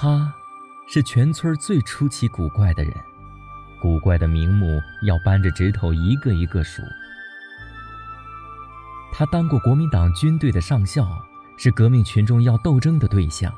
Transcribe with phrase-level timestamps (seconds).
[0.00, 0.32] 他，
[0.86, 2.94] 是全村最出奇古怪的人，
[3.82, 6.84] 古怪的名目要扳着指头一个一个数。
[9.12, 11.04] 他当过国民党军队的上校，
[11.56, 13.52] 是革命群众要斗争的对象，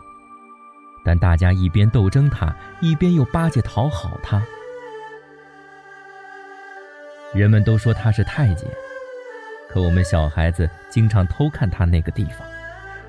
[1.05, 4.43] 但大家一边斗争他，一边又巴结讨好他。
[7.35, 8.67] 人们都说他是太监，
[9.69, 12.49] 可我们小孩子经常偷看他那个地方，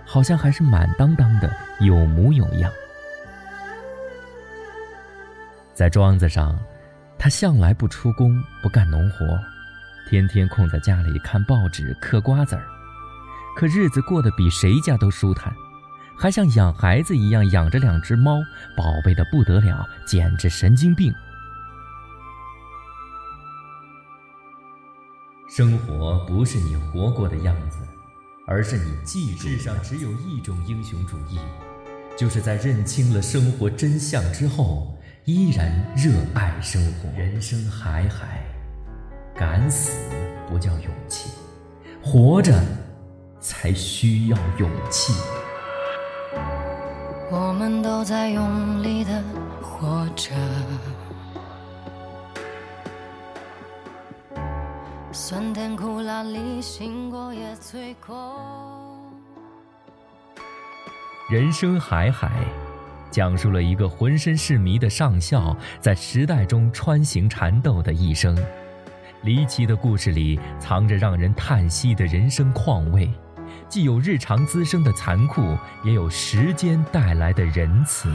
[0.06, 2.70] 好像还是满当当的，有模有样。
[5.82, 6.56] 在庄子上，
[7.18, 9.26] 他向来不出工，不干农活，
[10.08, 12.64] 天天空在家里看报纸、嗑瓜子儿，
[13.56, 15.52] 可日子过得比谁家都舒坦，
[16.16, 18.38] 还像养孩子一样养着两只猫，
[18.78, 21.12] 宝贝的不得了，简直神经病。
[25.50, 27.80] 生活不是你活过的样子，
[28.46, 29.48] 而是你记住。
[29.48, 31.40] 世上只有一种英雄主义，
[32.16, 37.08] 就是在认清了生活真相之后，依然热爱生活。
[37.16, 38.44] 人生海海，
[39.36, 40.10] 敢死
[40.50, 41.30] 不叫勇气，
[42.02, 42.60] 活着
[43.40, 45.14] 才需要勇气。
[47.30, 49.24] 我们都在用力的
[49.62, 50.32] 活着。
[55.12, 59.00] 酸甜苦辣里，醒过也醉过。
[61.30, 62.32] 人生海海，
[63.12, 68.36] 讲述了一个浑身是谜的上校在时代中穿行缠斗的一生。
[69.24, 73.08] 离奇的故事里藏着让人叹息的人生况味，
[73.70, 78.12] 既有日常滋生的残酷，也有时间带来的仁慈。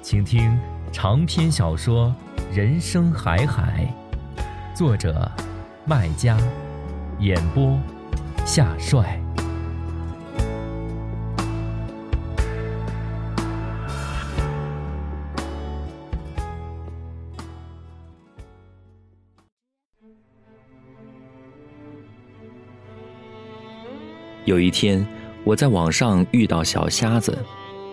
[0.00, 0.58] 请听
[0.90, 2.12] 长篇小说
[2.56, 3.86] 《人生海海》。
[4.76, 5.30] 作者：
[5.84, 6.36] 麦家，
[7.20, 7.78] 演播：
[8.44, 9.21] 夏帅。
[24.44, 25.06] 有一天，
[25.44, 27.38] 我在网上遇到小瞎子，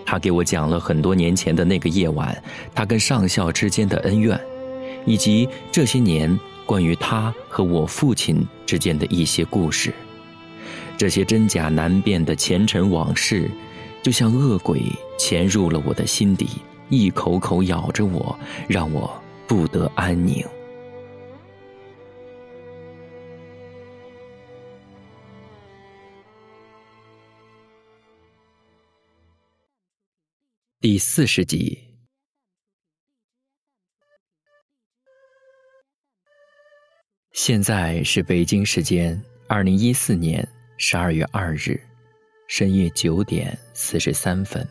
[0.04, 2.36] 他给我讲了很多年前的那个夜晚，
[2.74, 4.38] 他跟上校之间的恩怨，
[5.04, 6.38] 以及这些年。
[6.66, 9.92] 关于他和我父亲之间的一些故事，
[10.96, 13.50] 这些真假难辨的前尘往事，
[14.04, 14.80] 就像恶鬼
[15.18, 16.46] 潜入了我的心底，
[16.88, 18.38] 一口口咬着我，
[18.68, 19.10] 让我
[19.48, 20.44] 不得安宁。
[30.82, 31.78] 第四十集。
[37.32, 40.48] 现在是北京时间二零一四年
[40.78, 41.78] 十二月二日
[42.48, 44.66] 深夜九点四十三分。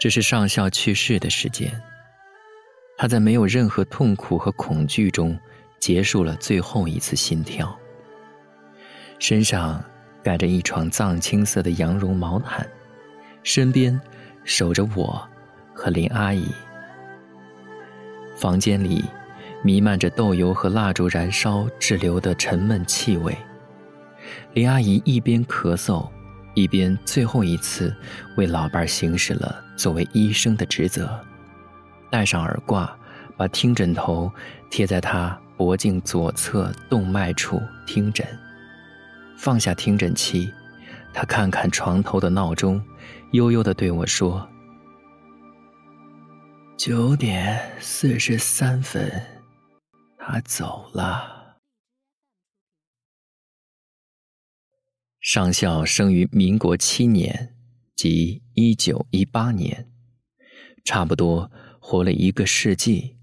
[0.00, 1.70] 这是上校去世的时间，
[2.96, 5.38] 他在没有任何痛苦和恐惧中
[5.78, 7.78] 结束了最后一次心跳。
[9.18, 9.84] 身上
[10.22, 12.66] 盖着一床藏青色的羊绒毛毯，
[13.42, 14.00] 身边
[14.44, 15.28] 守着我
[15.74, 16.46] 和林阿姨。
[18.36, 19.04] 房间里。
[19.64, 23.32] 弥漫着豆油和蜡烛燃烧滞留的沉闷气味。
[24.54, 26.08] 林阿姨一边咳嗽，
[26.54, 27.94] 一边最后一次
[28.36, 31.08] 为老伴儿行使了作为医生的职责，
[32.10, 32.92] 戴上耳挂，
[33.36, 34.28] 把听诊头
[34.68, 38.26] 贴在他脖颈左侧动脉处听诊。
[39.36, 40.52] 放下听诊器，
[41.12, 42.82] 他看看床头的闹钟，
[43.32, 44.46] 悠悠地对我说
[46.76, 49.10] ：“九点四十三分。”
[50.20, 51.56] 他走了。
[55.20, 57.56] 上校生于民国七年，
[57.96, 59.90] 即一九一八年，
[60.84, 61.50] 差不多
[61.80, 63.16] 活了一个世纪，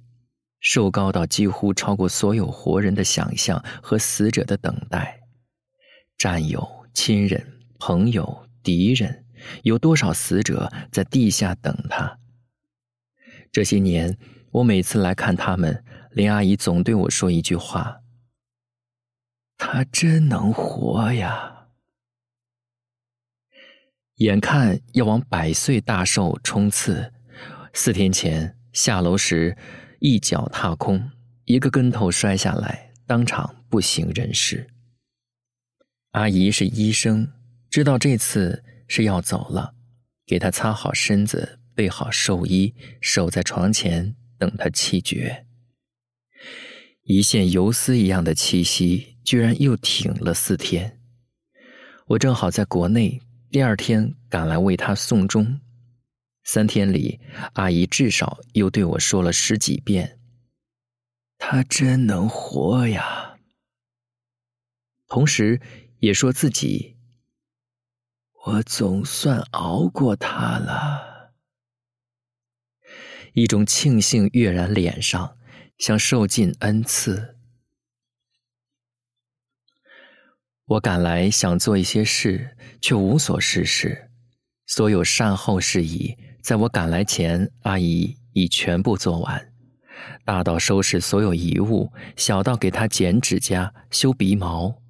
[0.59, 5.21] 瘦高到几乎超过所有活人的想象和死者的等待。
[6.17, 9.25] 战友、亲人、朋友、敌人，
[9.63, 12.19] 有多少死者在地下等他？
[13.51, 14.17] 这些年，
[14.51, 15.83] 我每次来看他们。
[16.11, 18.01] 林阿姨总对我说一句话
[19.57, 21.67] ：“他真能活呀！”
[24.17, 27.13] 眼看要往百岁大寿冲刺，
[27.73, 29.55] 四天前下楼时
[29.99, 31.11] 一脚踏空，
[31.45, 34.67] 一个跟头摔下来，当场不省人事。
[36.11, 37.31] 阿姨是医生，
[37.69, 39.73] 知道这次是要走了，
[40.25, 45.45] 给他擦好身子，备好寿衣，守在床前等他气绝。
[47.03, 50.99] 一线游丝一样的气息，居然又挺了四天。
[52.07, 55.61] 我正好在国内第二天赶来为他送终。
[56.43, 57.19] 三天里，
[57.53, 60.19] 阿姨至少又对我说了十几遍
[61.37, 63.37] ：“他真能活呀。”
[65.07, 65.61] 同时，
[65.99, 66.97] 也说自己
[68.45, 71.33] ：“我总算熬过他了。”
[73.33, 75.37] 一种庆幸跃然脸上，
[75.77, 77.35] 像受尽恩赐。
[80.65, 84.11] 我赶来想做一些事，却无所事事。
[84.67, 86.17] 所有善后事宜。
[86.41, 89.53] 在我赶来前，阿姨已全部做完，
[90.23, 94.81] 大到收拾所有遗物，小到给她剪指甲、修鼻毛。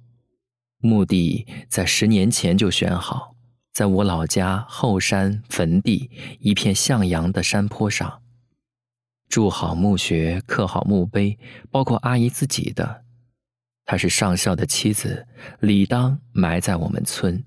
[0.78, 3.29] 墓地在十年前就选好，
[3.80, 8.20] 在我老家后山坟地一片向阳的山坡上，
[9.26, 11.38] 筑好墓穴，刻好墓碑，
[11.70, 13.04] 包括阿姨自己的，
[13.86, 15.26] 她是上校的妻子，
[15.60, 17.42] 理当埋在我们村。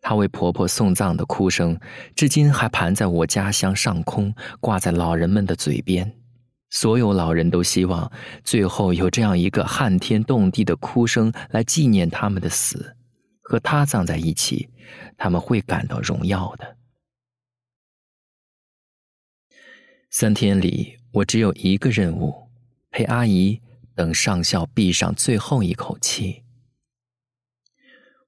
[0.00, 1.78] 她为婆婆送葬的哭声，
[2.16, 6.16] 至今还盘在我家乡上空，挂在老人们的嘴边。
[6.70, 8.10] 所有老人都希望
[8.42, 12.96] 最后有这样一个撼天动地的哭声来纪念他们的死，
[13.44, 14.68] 和他葬在一起，
[15.16, 16.76] 他们会感到荣耀的。
[20.10, 22.50] 三天里，我只有一个任务：
[22.90, 23.60] 陪阿姨
[23.94, 26.42] 等上校闭上最后一口气。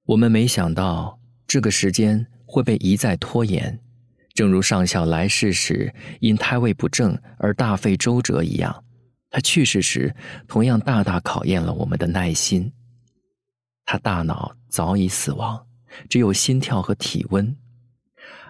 [0.05, 1.19] 我们没想到。
[1.49, 3.81] 这个时间会被一再拖延，
[4.35, 8.85] 正如上校来世时因胎位不正而大费周折一样，
[9.31, 10.13] 他去世时
[10.49, 12.73] 同样大大考验了我们的耐心。
[13.87, 15.67] 他大脑早已死亡，
[16.11, 17.57] 只有心跳和体温。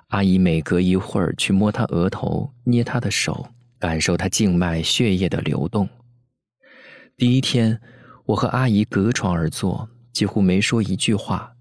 [0.09, 5.88] 阿姨每隔一会儿去摸他额头，捏他的手，感受他静脉血液的流动。
[7.17, 7.81] 第一天，
[8.25, 11.55] 我和阿姨隔床而坐，几乎没说一句话。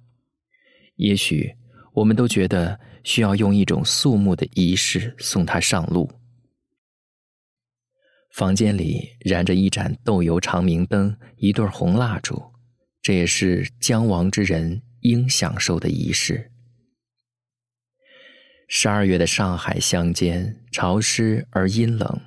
[0.95, 1.55] 也许
[1.93, 6.09] 我们都觉得需要用一种肃穆的仪式送他上路。
[8.31, 12.41] 房间里燃着一盏豆油长明灯，一对红蜡烛，
[13.05, 16.49] 这也是将亡之人应享受的仪式。
[18.67, 22.19] 十二月的上海乡间潮湿而阴冷，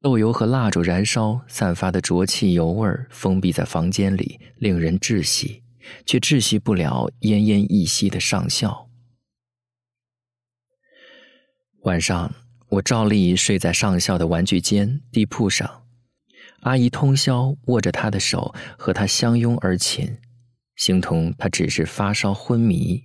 [0.00, 5.64] 豆油和蜡烛燃烧散发的浊气油味封闭在房间里，令人窒息。
[6.06, 8.88] 却窒息不了奄奄一息的上校。
[11.80, 12.32] 晚上，
[12.68, 15.81] 我照例睡在上校的玩具间地铺上，
[16.62, 20.18] 阿姨通宵握着他的手，和他相拥而寝，
[20.76, 23.02] 形同他只是发烧昏迷。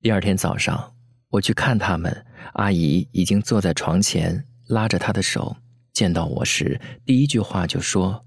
[0.00, 0.96] 第二天早上，
[1.28, 5.56] 我去看他们，阿姨已经坐在床前，拉着他的手，
[5.92, 8.24] 见到我时，第一句话就说。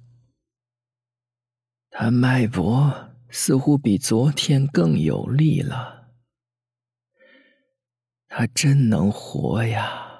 [1.89, 6.13] 他脉搏似乎比昨天更有力了。
[8.29, 10.12] 他真能活呀！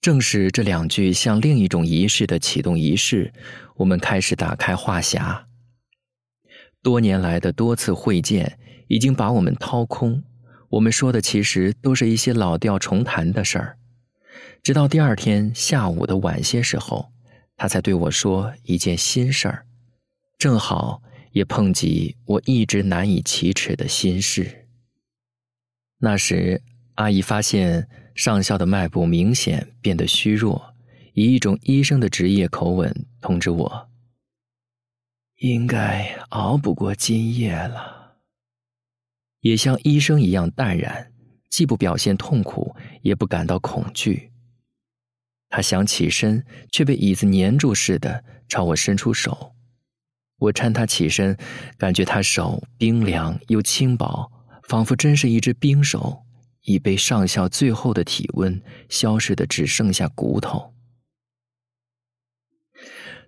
[0.00, 3.32] 正是这两句像另一种仪式的启动仪式，
[3.76, 5.44] 我们开始打开话匣。
[6.82, 8.58] 多年来的多次会见
[8.88, 10.22] 已经把我们掏空，
[10.70, 13.78] 我们说的其实都是一些老调重弹的事儿。
[14.62, 17.12] 直到第二天下午的晚些时候。
[17.62, 19.66] 他才对我说一件心事儿，
[20.38, 21.02] 正好
[21.32, 24.66] 也碰及我一直难以启齿的心事。
[25.98, 26.62] 那时，
[26.94, 30.74] 阿姨发现上校的脉搏明显变得虚弱，
[31.14, 33.88] 以一种医生的职业口吻通知我
[35.38, 38.16] ：“应该熬不过今夜了。”
[39.40, 41.12] 也像医生一样淡然，
[41.48, 44.30] 既不表现痛苦，也不感到恐惧。
[45.48, 49.54] 他想起身，却被椅子粘住似的，朝我伸出手。
[50.36, 51.36] 我搀他起身，
[51.76, 54.30] 感觉他手冰凉又轻薄，
[54.64, 56.22] 仿佛真是一只冰手，
[56.62, 60.74] 已被上校最后的体温消失的只剩下骨头。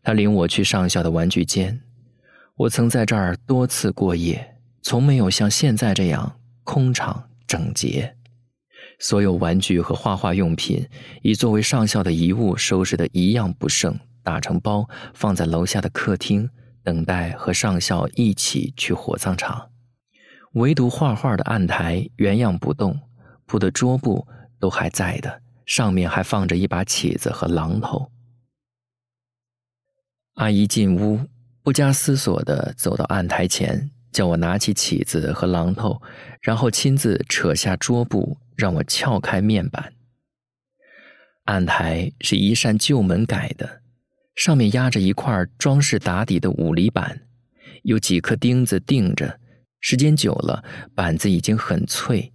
[0.03, 1.81] 他领我去上校的玩具间，
[2.57, 8.17] 我曾在这儿多次过夜，从没有像现在这样空场整洁。
[8.99, 10.89] 所有玩具和画画用品
[11.23, 16.49] 已作为上校的遗物收拾的一样不剩，打成包放在楼下的客厅，
[16.85, 19.71] 等待和上校一起去火葬场。
[20.55, 23.01] 唯独画画的案台原样不动，
[23.53, 24.27] 铺的桌布
[24.59, 28.11] 都还在的，上面还放着一把起子和榔头。
[30.37, 31.21] 阿姨进屋，
[31.63, 36.01] 不加思索地走到案台前，叫我拿起起子和榔头，
[36.41, 38.39] 然后亲自扯下桌布。
[38.57, 39.93] 让我撬开面板。
[41.45, 43.83] 案台是一扇旧门改的，
[44.35, 47.23] 上面压着一块装饰打底的五厘板，
[47.83, 49.39] 有几颗钉子钉着，
[49.81, 52.33] 时间久了，板子已经很脆。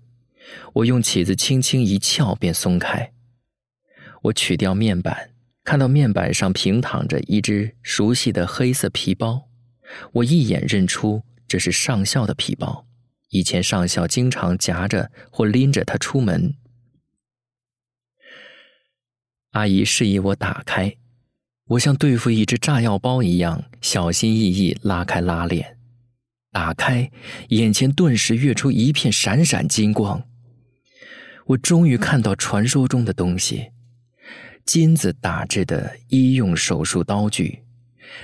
[0.74, 3.12] 我用起子轻轻一撬，便松开。
[4.24, 5.32] 我取掉面板，
[5.64, 9.50] 看到面板上平躺着一只熟悉的黑色皮包，
[10.14, 12.86] 我一眼认出这是上校的皮包。
[13.30, 16.56] 以前上校经常夹着或拎着它出门。
[19.52, 20.96] 阿姨示意我打开，
[21.66, 25.78] 我像对付一只炸药包一样小心翼翼拉开拉链，
[26.52, 27.12] 打开，
[27.50, 30.24] 眼前顿时跃出一片闪闪金光。
[31.48, 33.72] 我终于看到传说中的东西：
[34.66, 37.64] 金子打制的医用手术刀具，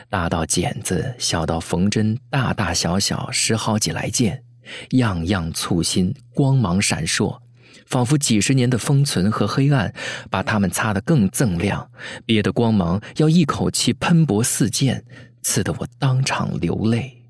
[0.10, 4.44] 大到剪子，小到缝针，大大小小十好几来件，
[4.92, 7.40] 样样簇新，光芒闪烁，
[7.86, 9.94] 仿佛几十年的封存和黑暗
[10.30, 11.90] 把它们擦得更锃亮，
[12.26, 15.06] 憋得光芒要一口气喷薄四溅，
[15.42, 17.24] 刺得我当场流泪。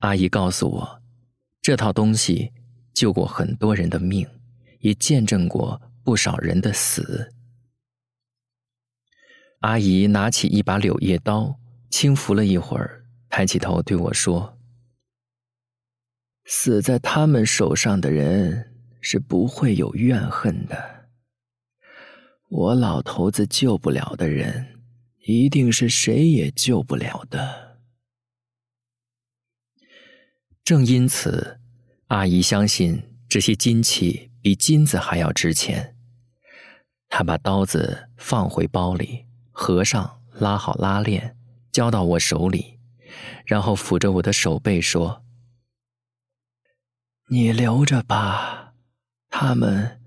[0.00, 1.02] 阿姨告诉我，
[1.62, 2.52] 这套东西。
[2.98, 4.28] 救过很多人的命，
[4.80, 7.32] 也见证过不少人的死。
[9.60, 14.58] 阿姨拿起一把柳叶刀，轻抚了一会儿，抬起头对我说
[16.46, 21.06] ：“死在他们手上的人是不会有怨恨的。
[22.48, 24.80] 我老头子救不了的人，
[25.18, 27.78] 一定是谁也救不了的。
[30.64, 31.60] 正因此。”
[32.08, 35.94] 阿姨相信这些金器比金子还要值钱。
[37.10, 41.36] 她把刀子放回包里，合上，拉好拉链，
[41.70, 42.78] 交到我手里，
[43.44, 45.22] 然后抚着我的手背说
[47.28, 48.72] ：“你留着吧，
[49.28, 50.00] 他们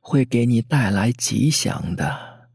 [0.00, 2.50] 会给你带来吉祥的。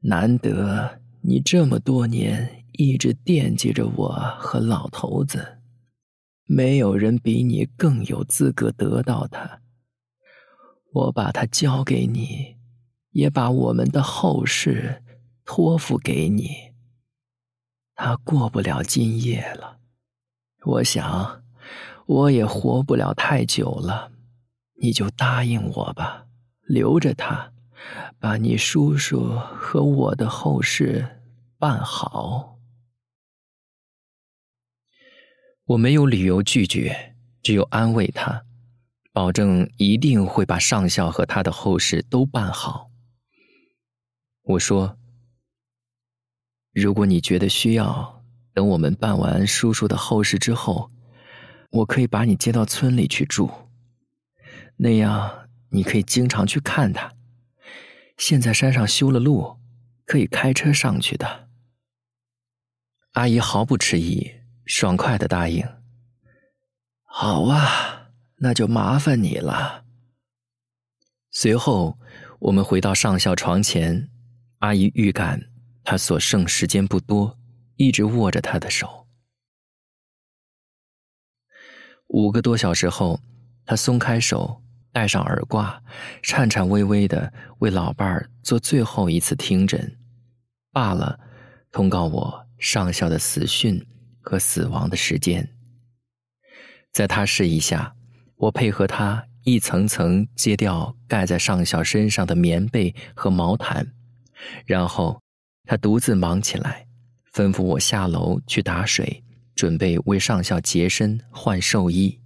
[0.00, 4.08] 难得你这么多年一直惦记着我
[4.40, 5.58] 和老头子。”
[6.44, 9.60] 没有人比你更有资格得到它。
[10.92, 12.56] 我把它交给你，
[13.10, 15.02] 也把我们的后事
[15.44, 16.72] 托付给你。
[17.96, 19.78] 他过不了今夜了，
[20.64, 21.42] 我想
[22.06, 24.12] 我也活不了太久了。
[24.80, 26.26] 你就答应我吧，
[26.66, 27.52] 留着它，
[28.18, 31.20] 把你叔叔和我的后事
[31.58, 32.53] 办好。
[35.66, 38.44] 我没有理由拒绝，只有安慰他，
[39.12, 42.90] 保证一定会把上校和他的后事都办好。
[44.42, 44.98] 我说
[46.74, 50.90] ：“如果你觉得需要，等我们办完叔叔的后事之后，
[51.70, 53.50] 我可以把你接到村里去住，
[54.76, 57.14] 那样你可以经常去看他。
[58.18, 59.56] 现在山上修了路，
[60.04, 61.48] 可以开车上去的。”
[63.12, 64.43] 阿姨毫不迟疑。
[64.66, 65.66] 爽快的答应。
[67.04, 69.84] 好啊，那就麻烦你了。
[71.30, 71.98] 随后，
[72.38, 74.08] 我们回到上校床前，
[74.58, 75.50] 阿姨预感
[75.82, 77.38] 他所剩时间不多，
[77.76, 79.06] 一直握着他的手。
[82.08, 83.20] 五个多小时后，
[83.64, 85.82] 他松开手，戴上耳挂，
[86.22, 89.98] 颤颤巍巍的为老伴儿做最后一次听诊。
[90.72, 91.18] 罢了，
[91.70, 93.84] 通告我上校的死讯。
[94.24, 95.46] 和死亡的时间，
[96.92, 97.94] 在他示意下，
[98.36, 103.92] 我配合他一层层揭掉盖在上校身上的棉被和毛毯，
[104.64, 105.20] 然后
[105.64, 106.86] 他独自忙起来，
[107.34, 109.22] 吩咐我下楼去打水，
[109.54, 112.18] 准备为上校洁身换寿衣。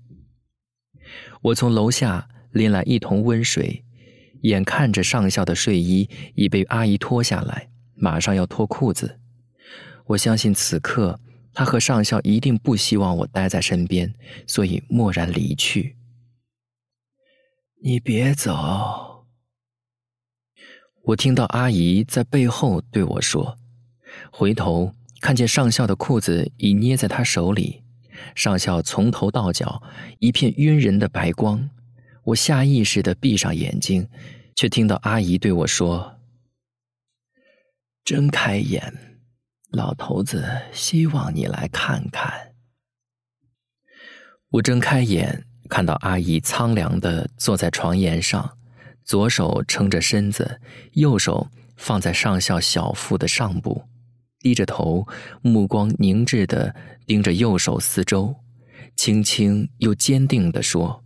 [1.42, 3.84] 我从楼下拎来一桶温水，
[4.42, 9.18] 眼看着上校的睡衣已被阿姨脱下来，马上要脱裤子，
[10.06, 11.18] 我相信此刻。
[11.58, 14.14] 他和上校一定不希望我待在身边，
[14.46, 15.96] 所以默然离去。
[17.82, 19.26] 你别走。
[21.02, 23.58] 我听到阿姨在背后对我说，
[24.30, 27.82] 回头看见上校的裤子已捏在他手里，
[28.36, 29.82] 上校从头到脚
[30.20, 31.68] 一片晕人的白光。
[32.22, 34.08] 我下意识的闭上眼睛，
[34.54, 36.20] 却听到阿姨对我说
[38.04, 38.96] ：“睁开眼。”
[39.70, 42.54] 老头子希望你来看看。
[44.48, 48.56] 我睁开眼，看到阿姨苍凉的坐在床沿上，
[49.04, 50.60] 左手撑着身子，
[50.92, 53.84] 右手放在上校小腹的上部，
[54.38, 55.06] 低着头，
[55.42, 56.74] 目光凝滞的
[57.06, 58.36] 盯着右手四周，
[58.96, 61.04] 轻轻又坚定的说：“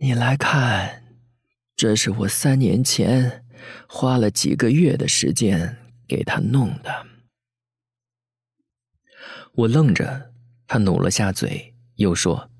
[0.00, 1.04] 你来看，
[1.76, 3.44] 这是我三年前
[3.86, 5.76] 花了几个月的时间。”
[6.08, 7.06] 给他弄的。
[9.52, 10.32] 我愣着，
[10.66, 12.50] 他努了下嘴，又说：“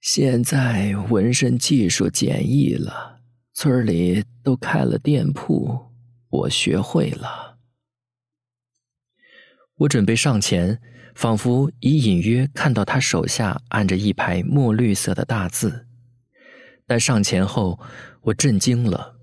[0.00, 3.20] 现在纹身技术简易了，
[3.52, 5.90] 村里都开了店铺，
[6.28, 7.58] 我学会了。”
[9.76, 10.80] 我准备上前，
[11.14, 15.88] 仿佛已隐约看到他手下按着一排墨绿色的大字。
[16.86, 17.80] 但上前后，
[18.20, 19.18] 我震惊了，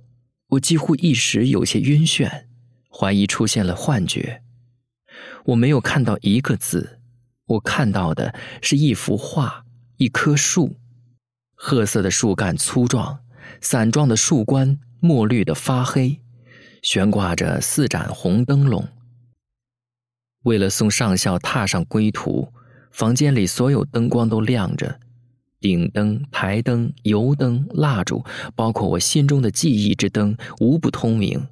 [0.47, 2.47] 我几乎一时有些晕眩，
[2.89, 4.41] 怀疑出现了幻觉。
[5.45, 6.99] 我没有看到一个字，
[7.45, 9.63] 我看到的是一幅画，
[9.97, 10.75] 一棵树，
[11.55, 13.19] 褐色的树干粗壮，
[13.61, 16.19] 伞状的树冠墨绿的发黑，
[16.81, 18.87] 悬挂着四盏红灯笼。
[20.43, 22.53] 为了送上校踏上归途，
[22.91, 24.99] 房间里所有灯光都亮着，
[25.59, 28.23] 顶灯、台灯、油灯、蜡烛，
[28.55, 31.45] 包括我心中的记忆之灯，无不通明，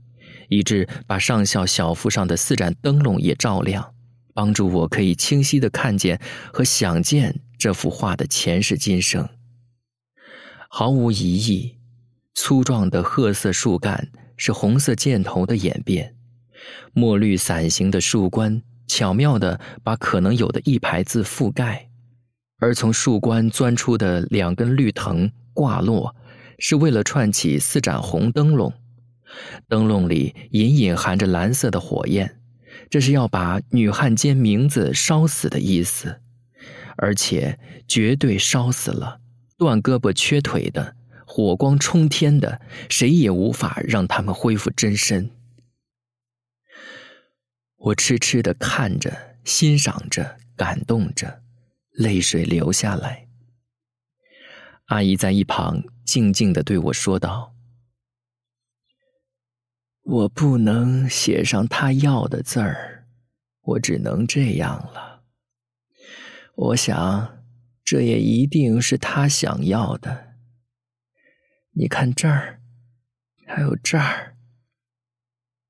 [0.48, 3.94] 以致把上校小腹上的四盏灯笼也照亮，
[4.34, 6.20] 帮助我可以清晰的看见
[6.54, 9.28] 和想见这幅画的前世今生。
[10.70, 11.78] 毫无疑义，
[12.34, 16.16] 粗壮的褐色树干是红色箭头的演变，
[16.94, 18.62] 墨绿伞形的树冠。
[18.90, 21.90] 巧妙地把可能有的一排字覆盖，
[22.58, 26.16] 而从树冠钻出的两根绿藤挂落，
[26.58, 28.74] 是为了串起四盏红灯笼。
[29.68, 32.40] 灯笼里隐隐含着蓝色的火焰，
[32.90, 36.22] 这是要把女汉奸名字烧死的意思，
[36.98, 39.20] 而且绝对烧死了，
[39.58, 45.30] 断胳膊缺腿的，火光冲天的，谁也无法让他们恢复真身。
[47.78, 51.42] 我痴痴的看着，欣赏着，感动着，
[51.92, 53.28] 泪水流下来。
[54.86, 57.54] 阿姨在一旁静静的对我说道
[60.10, 63.06] ：“我不能写上他要的字儿，
[63.62, 65.24] 我只能这样了。
[66.56, 67.44] 我想，
[67.84, 70.36] 这也一定是他想要的。
[71.72, 72.62] 你看这儿，
[73.46, 74.38] 还有这儿。”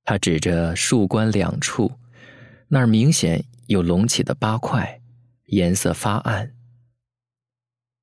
[0.06, 1.94] 他指着树冠两处，
[2.68, 5.02] 那儿明显有隆起的八块，
[5.46, 6.54] 颜色发暗。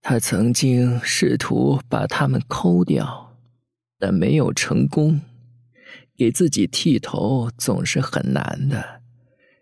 [0.02, 3.38] 他曾经试图把它们抠掉，
[4.00, 5.20] 但没有成功。
[6.16, 9.02] 给自己剃头总是很难的，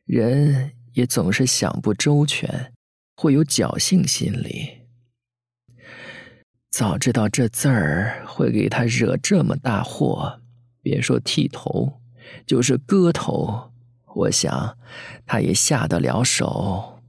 [0.04, 2.72] 人也总是想不周全，
[3.16, 4.82] 会有侥幸心理。
[6.70, 10.40] 早知道这字儿会给他惹这么大祸，
[10.80, 12.00] 别说剃头。
[12.46, 13.72] 就是割头，
[14.14, 14.78] 我想
[15.26, 17.02] 他也下得了手。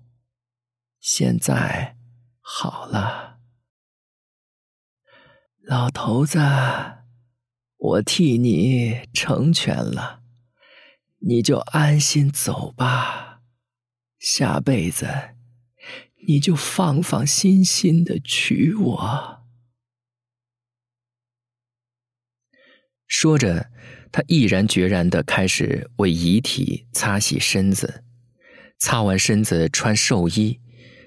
[0.99, 1.95] 现在
[2.41, 3.37] 好了，
[5.61, 6.39] 老头子，
[7.83, 10.21] 我替你成全了，
[11.19, 13.41] 你就安心走吧。
[14.19, 15.05] 下辈子
[16.25, 19.43] 你就放放心心的娶我。
[23.05, 23.69] 说着。
[24.15, 28.03] 他毅然决然的开始为遗体擦洗身子，
[28.77, 30.59] 擦完身子穿寿衣，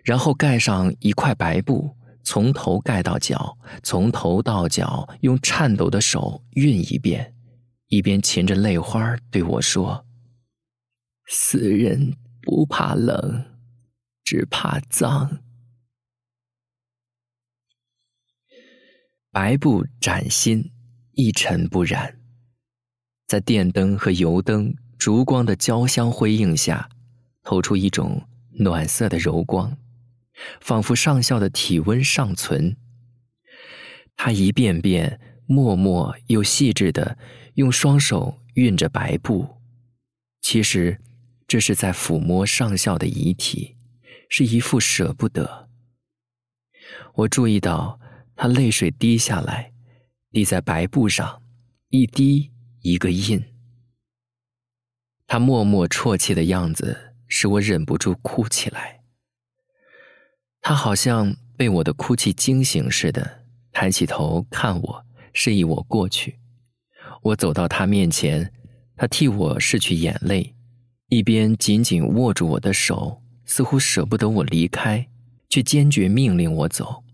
[0.02, 7.32] 然后盖上一块白布，从头盖到脚，从头到脚用颤抖的手熨一遍，
[7.86, 10.04] 一边噙着泪花对我说
[11.30, 13.44] ：“死人不怕冷，
[14.24, 15.38] 只怕脏。”
[19.30, 20.72] 白布崭新，
[21.12, 22.18] 一尘不染。
[23.28, 26.88] 在电灯和油灯、烛光的交相辉映下，
[27.44, 29.78] 透出一种暖色的柔光，
[30.60, 32.76] 仿佛上校的体温尚存。
[34.16, 37.18] 他一遍遍默默又细致的
[37.54, 39.56] 用双手熨着白布，
[40.40, 41.00] 其实
[41.46, 43.76] 这是在抚摸上校的遗体，
[44.28, 45.68] 是一副舍不得。
[47.14, 48.00] 我注意到
[48.34, 49.72] 他泪水滴下来，
[50.32, 51.42] 滴在白布上，
[51.90, 52.52] 一滴。
[52.82, 53.42] 一个印，
[55.26, 59.02] 他默默啜泣的样子使我忍不住哭起来。
[60.68, 66.40] 他好像被我的哭泣惊醒似的，抬起头看我，示意我过去。
[67.22, 68.52] 我走到他面前，
[68.96, 70.56] 他替我拭去眼泪，
[71.08, 75.06] 一边紧紧握住我的手，似乎舍不得我离开，
[75.48, 77.04] 却坚决命令我走。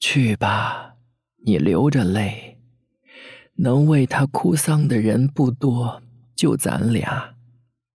[0.00, 0.96] 去吧，
[1.44, 2.58] 你流着泪。
[3.58, 6.02] 能为他哭丧的人不多，
[6.34, 7.36] 就咱俩。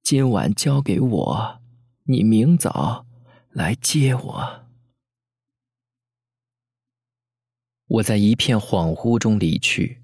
[0.01, 1.59] 今晚交给我，
[2.05, 3.05] 你明早
[3.53, 4.65] 来接我。
[7.87, 9.99] 我在一片恍惚中离去，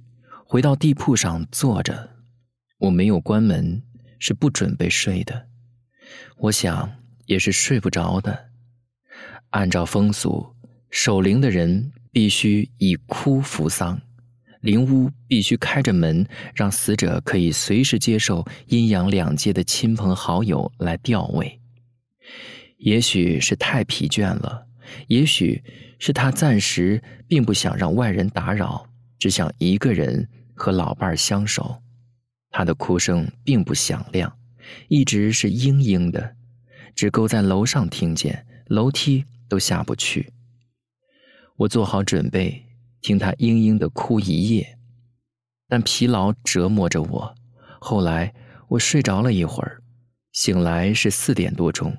[0.45, 2.17] 回到地铺上坐着。
[2.79, 3.81] 我没有关门，
[4.19, 5.47] 是不准备睡的。
[6.37, 6.91] 我想
[7.25, 8.49] 也是睡不着的。
[9.51, 10.53] 按照风俗，
[10.89, 14.01] 守灵的人必须以哭扶丧，
[14.59, 21.61] 灵屋必须开着门，让死者可以随时接受阴阳两界的亲朋好友来吊位。
[22.77, 24.65] 也许是太疲倦了，
[25.07, 25.63] 也许
[25.99, 28.87] 是他暂时并不想让外人打扰，
[29.19, 31.81] 只想一个人和老伴儿相守。
[32.49, 34.31] 他的哭声并不响亮，
[34.87, 36.35] 一直是嘤嘤的，
[36.95, 40.31] 只够在楼上听见，楼梯都下不去。
[41.57, 42.63] 我做好准备，
[43.01, 44.77] 听他嘤嘤的哭一夜，
[45.67, 47.35] 但疲劳折磨着我。
[47.79, 48.33] 后来
[48.69, 49.81] 我睡着了一会儿，
[50.31, 51.97] 醒来是四点多钟。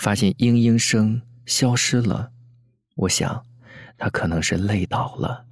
[0.00, 2.32] 发现嘤嘤声消失了，
[2.96, 3.44] 我想，
[3.98, 5.44] 他可能是累倒了。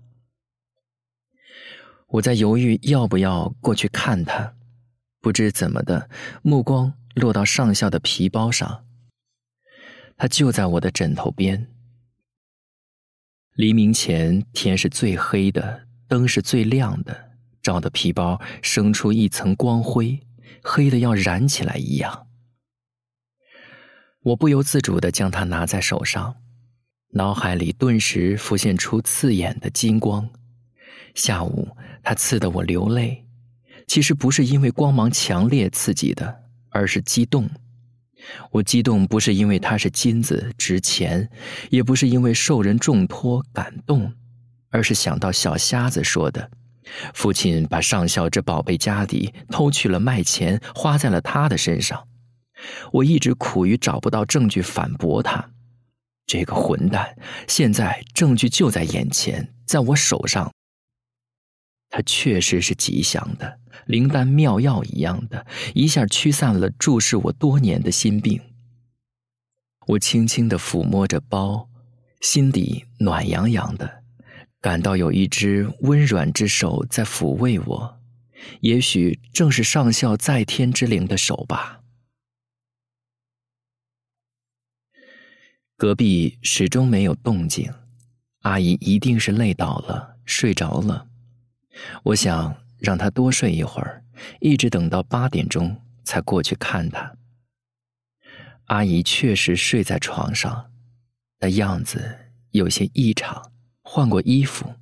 [2.06, 4.54] 我在犹豫要不要过去看他，
[5.20, 6.08] 不知怎么的，
[6.40, 8.86] 目光落到上校的皮包上。
[10.16, 11.68] 他就在我的枕头边。
[13.52, 20.18] 黎明前天是最黑的，灯是最亮的，照的皮包生出一层光辉，
[20.64, 22.27] 黑的要燃起来一样。
[24.24, 26.36] 我不由自主地将它拿在手上，
[27.12, 30.28] 脑海里顿时浮现出刺眼的金光。
[31.14, 31.68] 下午，
[32.02, 33.24] 它刺得我流泪，
[33.86, 37.48] 其实不是因为光芒强烈刺激的，而是激动。
[38.50, 41.30] 我激动不是因为它是金子值钱，
[41.70, 44.12] 也不是因为受人重托感动，
[44.70, 46.50] 而是想到小瞎子说的
[47.14, 52.08] ：“父亲把上校这宝贝家底偷去了卖钱，花在了他的身上。”
[52.92, 55.50] 我一直苦于找不到证据反驳他，
[56.26, 57.16] 这个混蛋！
[57.46, 60.52] 现在证据就在眼前，在我手上。
[61.90, 68.40] 他确实是吉祥的，灵丹妙药一样的，一下驱散了注视我多年的心病。
[69.86, 71.70] 我轻轻的抚摸着包，
[72.20, 74.02] 心底暖洋洋的，
[74.60, 77.98] 感到有一只温软之手在抚慰我，
[78.60, 81.77] 也许正是上校在天之灵的手吧。
[85.78, 87.72] 隔壁始终没有动静，
[88.40, 91.06] 阿姨一定是累倒了，睡着了。
[92.02, 94.02] 我想让她多睡一会儿，
[94.40, 97.14] 一直等到八点钟才过去看她。
[98.64, 100.72] 阿姨确实睡在床上，
[101.38, 104.74] 那样子有些异常，换过衣服，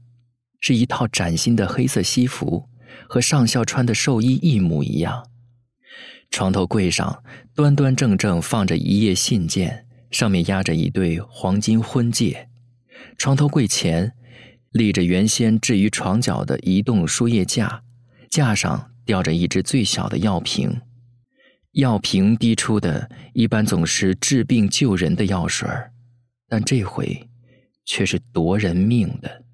[0.60, 2.70] 是一套崭新的黑色西服，
[3.06, 5.28] 和上校穿的寿衣一模一样。
[6.30, 7.22] 床头柜上
[7.54, 9.85] 端端正正放着一页信件。
[10.10, 12.48] 上面压着一对黄金婚戒，
[13.18, 14.12] 床头柜前
[14.70, 17.82] 立着原先置于床角的移动输液架，
[18.30, 20.80] 架上吊着一只最小的药瓶，
[21.72, 25.68] 药瓶滴出的一般总是治病救人的药水
[26.48, 27.28] 但这回
[27.84, 29.44] 却是夺人命的。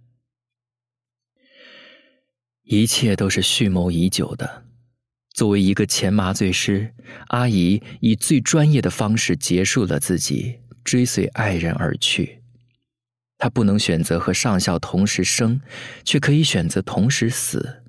[2.64, 4.64] 一切都是蓄谋已久的。
[5.32, 6.94] 作为一个前麻醉师，
[7.28, 12.42] 阿姨以最专业的方式结束了自己，追随爱人而去。
[13.38, 15.60] 她不能选择和上校同时生，
[16.04, 17.82] 却可以选择同时死。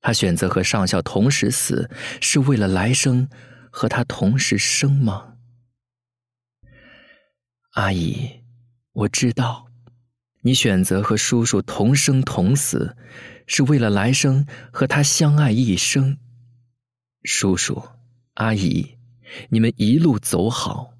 [0.00, 1.90] 她选择和上校同时死，
[2.20, 3.28] 是为了来生
[3.70, 5.34] 和他同时生吗？
[7.74, 8.40] 阿姨，
[8.92, 9.66] 我知道，
[10.42, 12.96] 你选择和叔叔同生同死，
[13.46, 16.16] 是为了来生和他相爱一生。
[17.22, 17.82] 叔叔，
[18.34, 18.96] 阿姨，
[19.50, 20.94] 你们一路走好。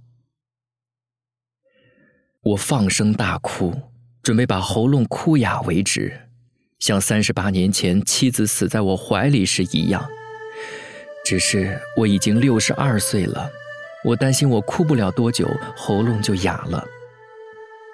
[2.42, 3.74] 我放声大哭，
[4.22, 6.28] 准备把喉咙哭哑为止，
[6.78, 10.06] 像三十八年前妻子死在我怀里时一样。
[11.24, 13.50] 只是我已经六十二岁了，
[14.04, 16.86] 我担心我哭不了多久，喉咙就哑了。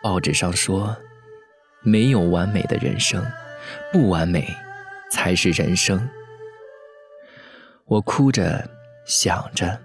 [0.02, 0.96] 报纸上说，
[1.82, 3.24] 没有完美的人生，
[3.92, 4.52] 不完美
[5.12, 6.08] 才是人生。
[7.88, 8.68] 我哭着，
[9.04, 9.78] 想着，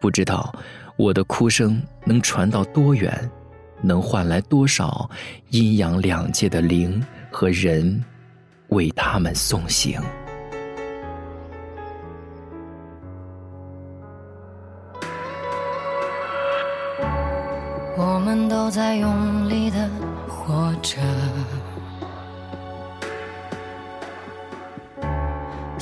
[0.00, 0.52] 不知道
[0.96, 3.30] 我的哭声能传到多远，
[3.80, 5.08] 能换来多少
[5.50, 8.04] 阴阳两界的灵和人，
[8.70, 10.02] 为他们送行。
[17.96, 19.88] 我们都在用力的
[20.28, 20.98] 活着。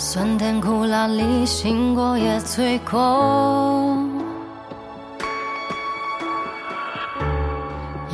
[0.00, 3.98] 酸甜苦辣里，醒过也醉过，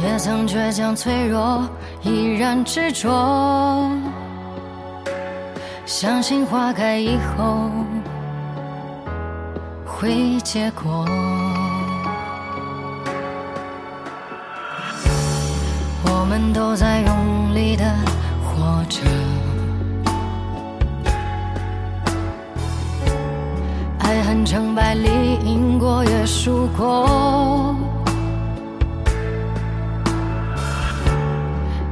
[0.03, 1.69] 也曾倔强脆弱，
[2.01, 3.87] 依然执着，
[5.85, 7.71] 相信花开以后
[9.85, 11.05] 会结果。
[16.07, 17.85] 我们都在用力的
[18.43, 19.03] 活着，
[24.45, 25.09] 成败里
[25.45, 27.75] 赢过也输过，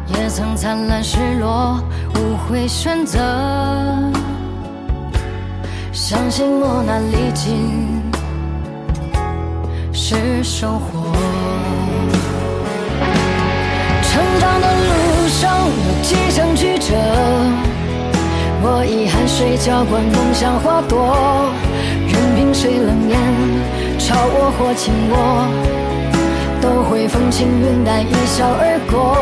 [0.09, 1.83] 也曾灿烂失落，
[2.15, 3.19] 无悔选择。
[5.93, 8.03] 相信磨难历尽
[9.93, 11.11] 是收获。
[14.03, 16.95] 成长的路上有几程曲折，
[18.63, 21.51] 我以汗水浇灌梦想花朵，
[22.43, 23.17] 任凭谁冷眼
[24.01, 25.15] 嘲我或轻我，
[26.61, 29.15] 都会风轻云淡一笑而过。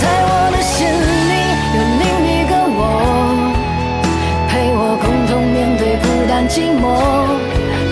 [0.00, 1.32] 在我的心里
[1.76, 2.80] 有另一个我，
[4.48, 6.82] 陪我共同面对孤单寂寞。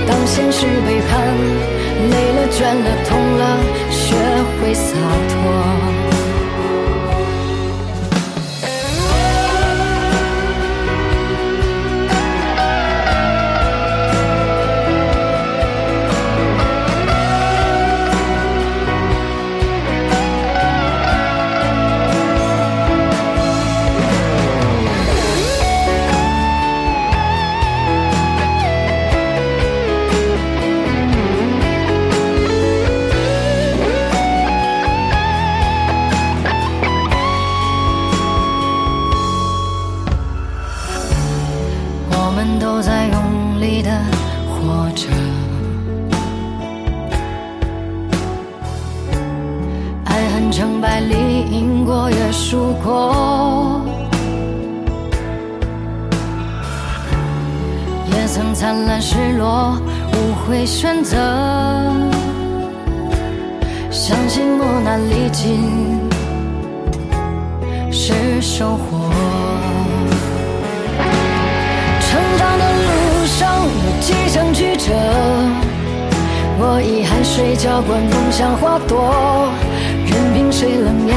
[0.09, 1.21] 当现实背叛，
[2.09, 3.43] 累了倦了痛了，
[3.91, 4.17] 学
[4.57, 4.97] 会洒
[5.29, 6.00] 脱。
[58.61, 59.81] 灿烂失落，
[60.13, 61.17] 无悔选择。
[63.91, 65.99] 相信磨难历尽
[67.91, 69.11] 是收获。
[72.03, 74.93] 成长的路上有几程曲折，
[76.59, 79.49] 我以汗水浇灌梦想花朵，
[80.05, 81.17] 任凭谁冷眼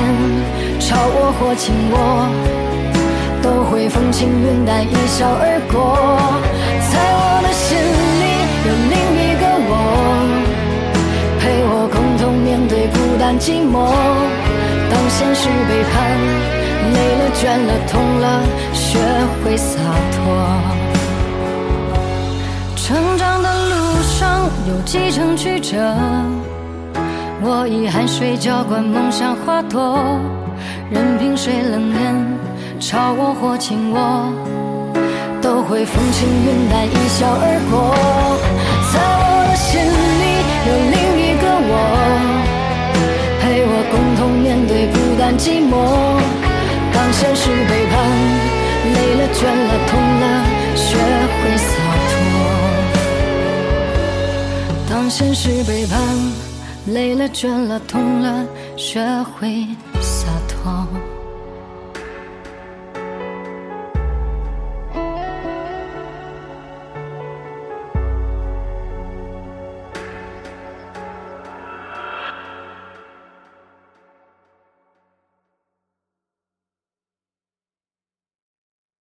[0.79, 2.29] 嘲我或轻我，
[3.41, 6.52] 都会风轻云淡一笑而过。
[13.39, 13.87] 寂寞。
[14.89, 15.93] 当现实背叛，
[16.93, 18.43] 累了倦了痛了，
[18.73, 18.99] 学
[19.43, 19.79] 会洒
[20.11, 20.17] 脱。
[22.75, 25.77] 成长的路上有几程曲折，
[27.41, 29.97] 我以汗水浇灌梦想花朵，
[30.91, 31.99] 任凭谁冷眼
[32.79, 34.31] 嘲我或轻我，
[35.41, 37.95] 都会风轻云淡一笑而过。
[38.91, 40.23] 在我的心里
[40.67, 41.71] 有另一个，我
[43.93, 45.71] 共同面对孤单寂寞。
[46.91, 47.93] 当现实背叛，
[48.95, 50.25] 累了倦了痛了，
[50.75, 50.97] 学
[51.37, 51.71] 会洒
[52.09, 52.11] 脱。
[54.89, 55.93] 当现实背叛，
[56.87, 58.43] 累了倦了痛了，
[58.75, 59.67] 学会。